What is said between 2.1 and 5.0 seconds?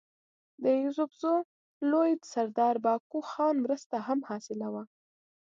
سردار بهاکو خان مرسته هم حاصله وه